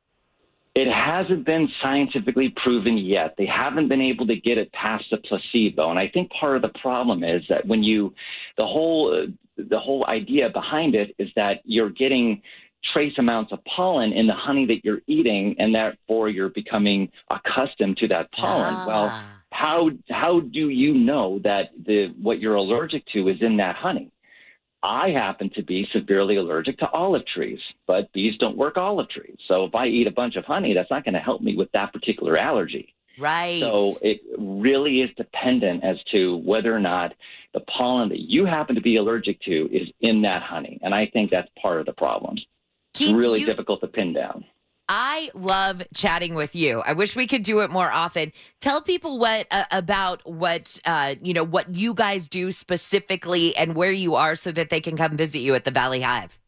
[0.74, 3.36] It hasn't been scientifically proven yet.
[3.38, 6.62] They haven't been able to get it past the placebo, and I think part of
[6.64, 8.14] the problem is that when you,
[8.58, 9.28] the whole
[9.58, 12.42] the whole idea behind it is that you're getting
[12.94, 17.98] trace amounts of pollen in the honey that you're eating, and therefore you're becoming accustomed
[17.98, 18.74] to that pollen.
[18.74, 18.86] Ah.
[18.88, 23.76] Well, how how do you know that the what you're allergic to is in that
[23.76, 24.12] honey?
[24.84, 29.38] I happen to be severely allergic to olive trees, but bees don't work olive trees.
[29.48, 31.72] So if I eat a bunch of honey, that's not going to help me with
[31.72, 32.94] that particular allergy.
[33.18, 33.60] Right.
[33.60, 37.14] So it really is dependent as to whether or not
[37.54, 40.80] the pollen that you happen to be allergic to is in that honey.
[40.84, 42.38] And I think that's part of the problem.
[42.98, 44.46] Keith, really you- difficult to pin down.
[44.90, 46.80] I love chatting with you.
[46.80, 48.32] I wish we could do it more often.
[48.62, 53.76] Tell people what uh, about what uh, you know what you guys do specifically and
[53.76, 56.40] where you are, so that they can come visit you at the Valley Hive.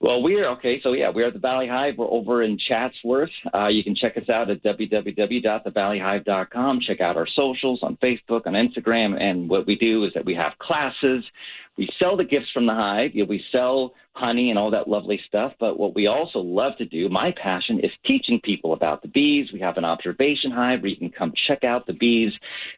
[0.00, 0.80] Well, we're okay.
[0.82, 1.98] So, yeah, we're at the Valley Hive.
[1.98, 3.32] We're over in Chatsworth.
[3.52, 6.80] Uh, you can check us out at www.thevalleyhive.com.
[6.86, 9.20] Check out our socials on Facebook, on Instagram.
[9.20, 11.24] And what we do is that we have classes.
[11.78, 13.12] We sell the gifts from the hive.
[13.14, 15.52] You know, we sell honey and all that lovely stuff.
[15.60, 19.50] But what we also love to do, my passion, is teaching people about the bees.
[19.52, 22.32] We have an observation hive where you can come check out the bees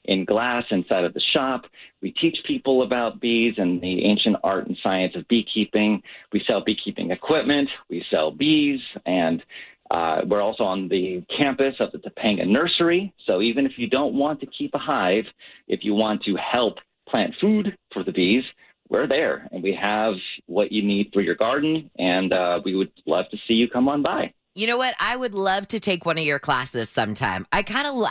[0.04, 1.62] in glass inside of the shop.
[2.02, 6.02] We teach people about bees and the ancient art and science of beekeeping.
[6.30, 7.70] We sell beekeeping equipment.
[7.88, 9.42] We sell bees and
[9.90, 13.12] uh, we're also on the campus of the Topanga Nursery.
[13.26, 15.24] So even if you don't want to keep a hive,
[15.66, 16.76] if you want to help
[17.08, 18.44] plant food for the bees,
[18.90, 20.14] we're there and we have
[20.46, 21.90] what you need for your garden.
[21.98, 24.34] And uh, we would love to see you come on by.
[24.56, 24.96] You know what?
[24.98, 27.46] I would love to take one of your classes sometime.
[27.52, 28.02] I kind of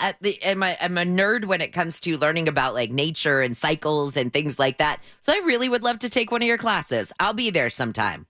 [0.42, 4.16] am a, I'm a nerd when it comes to learning about like nature and cycles
[4.16, 5.04] and things like that.
[5.20, 7.12] So I really would love to take one of your classes.
[7.20, 8.26] I'll be there sometime.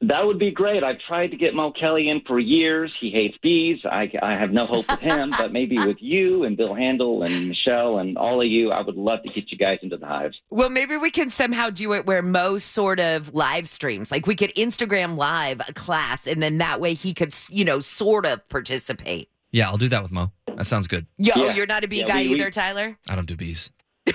[0.00, 0.84] That would be great.
[0.84, 2.92] I've tried to get Mo Kelly in for years.
[3.00, 3.80] He hates bees.
[3.84, 7.48] I, I have no hope with him, but maybe with you and Bill Handel and
[7.48, 10.36] Michelle and all of you, I would love to get you guys into the hives.
[10.50, 14.12] Well, maybe we can somehow do it where Mo sort of live streams.
[14.12, 17.80] Like we could Instagram live a class, and then that way he could, you know,
[17.80, 19.28] sort of participate.
[19.50, 20.30] Yeah, I'll do that with Mo.
[20.54, 21.06] That sounds good.
[21.16, 21.54] Yo, Yeah.
[21.54, 22.96] you're not a bee Yeah, guy we- we- either, Tyler.
[23.08, 23.70] I don't do bees.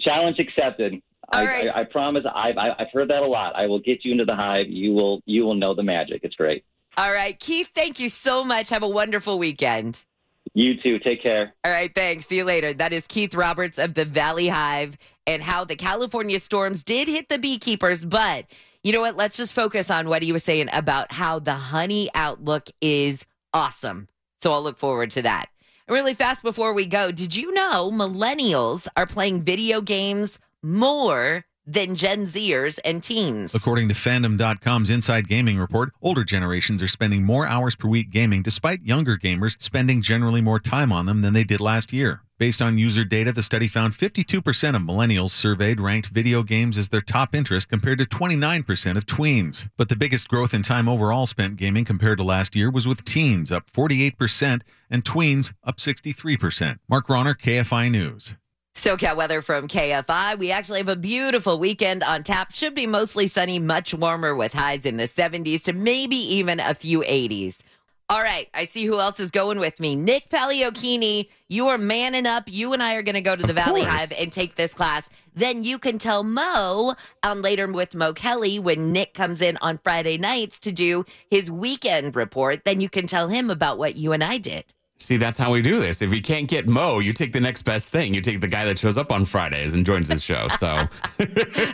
[0.00, 1.00] Challenge accepted.
[1.32, 1.68] I, right.
[1.68, 2.24] I, I promise.
[2.34, 3.54] I've I've heard that a lot.
[3.56, 4.66] I will get you into the hive.
[4.68, 6.20] You will you will know the magic.
[6.22, 6.64] It's great.
[6.96, 7.70] All right, Keith.
[7.74, 8.70] Thank you so much.
[8.70, 10.04] Have a wonderful weekend.
[10.52, 10.98] You too.
[11.00, 11.54] Take care.
[11.64, 12.26] All right, thanks.
[12.26, 12.72] See you later.
[12.72, 14.96] That is Keith Roberts of the Valley Hive
[15.26, 18.04] and how the California storms did hit the beekeepers.
[18.04, 18.46] But
[18.84, 19.16] you know what?
[19.16, 24.08] Let's just focus on what he was saying about how the honey outlook is awesome.
[24.42, 25.46] So I'll look forward to that.
[25.88, 31.94] Really fast before we go, did you know millennials are playing video games more than
[31.94, 33.54] Gen Zers and teens?
[33.54, 38.42] According to Fandom.com's Inside Gaming report, older generations are spending more hours per week gaming,
[38.42, 42.22] despite younger gamers spending generally more time on them than they did last year.
[42.36, 44.38] Based on user data, the study found 52%
[44.74, 49.68] of millennials surveyed ranked video games as their top interest compared to 29% of tweens.
[49.76, 53.04] But the biggest growth in time overall spent gaming compared to last year was with
[53.04, 56.78] teens, up 48%, and tweens, up 63%.
[56.88, 58.34] Mark Ronner, KFI News.
[58.74, 60.36] SoCal weather from KFI.
[60.36, 62.52] We actually have a beautiful weekend on tap.
[62.52, 66.74] Should be mostly sunny, much warmer with highs in the 70s to maybe even a
[66.74, 67.60] few 80s.
[68.10, 69.96] All right, I see who else is going with me.
[69.96, 72.44] Nick Paliocchini, you are manning up.
[72.46, 73.94] You and I are going to go to the Of Valley course.
[73.94, 75.08] Hive and take this class.
[75.34, 79.78] Then you can tell Mo on later with Mo Kelly when Nick comes in on
[79.82, 82.64] Friday nights to do his weekend report.
[82.66, 84.66] Then you can tell him about what you and I did.
[84.98, 86.02] See, that's how we do this.
[86.02, 88.14] If you can't get Mo, you take the next best thing.
[88.14, 90.48] You take the guy that shows up on Fridays and joins his show.
[90.58, 90.78] So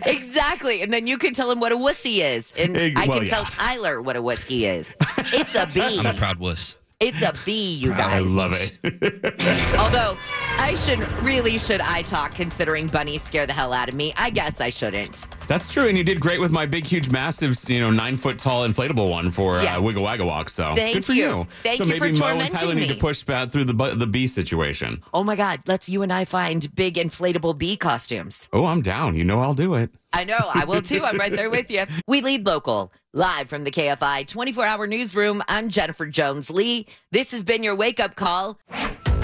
[0.06, 0.82] exactly.
[0.82, 2.52] And then you can tell him what a wussy is.
[2.56, 3.44] And Ex- I well, can tell.
[3.44, 4.94] Tyler what a wussy is.
[5.32, 5.98] It's a bee.
[5.98, 6.76] I'm a proud wuss.
[6.98, 8.12] It's a bee, you guys.
[8.12, 8.78] I love it.
[9.78, 10.18] Although
[10.58, 14.12] I should really should I talk considering bunnies scare the hell out of me.
[14.16, 15.24] I guess I shouldn't.
[15.50, 18.38] That's true, and you did great with my big, huge, massive, you know, nine foot
[18.38, 19.78] tall inflatable one for Yeah.
[19.78, 20.48] uh, Wiggle Waggle Walk.
[20.48, 21.38] So Thank good for you.
[21.38, 21.46] you.
[21.64, 22.94] Thank so you for maybe Mo and tormenting Tyler need me.
[22.94, 25.02] to push back through the the bee situation.
[25.12, 28.48] Oh my god, let's you and I find big inflatable bee costumes.
[28.52, 29.16] Oh, I'm down.
[29.16, 29.90] You know I'll do it.
[30.12, 31.04] I know, I will too.
[31.04, 31.84] I'm right there with you.
[32.06, 32.92] We lead local.
[33.12, 36.86] Live from the KFI 24 hour newsroom, I'm Jennifer Jones Lee.
[37.10, 38.56] This has been your wake up call.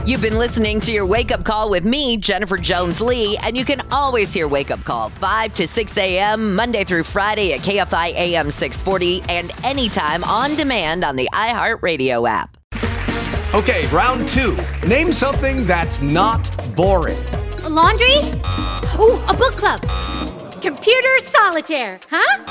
[0.07, 3.65] You've been listening to your wake up call with me, Jennifer Jones Lee, and you
[3.65, 6.55] can always hear Wake Up Call 5 to 6 a.m.
[6.55, 12.57] Monday through Friday at KFI AM 640 and anytime on demand on the iHeartRadio app.
[13.53, 14.57] Okay, round two.
[14.87, 17.19] Name something that's not boring.
[17.65, 18.19] A laundry?
[19.01, 19.81] Ooh, a book club.
[20.63, 22.45] Computer solitaire, huh?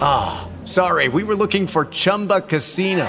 [0.00, 3.08] Ah, Sorry, we were looking for Chumba Casino.